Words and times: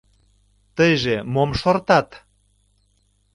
Тыйже 0.75 1.15
мом 1.33 1.49
шортат? 1.61 2.09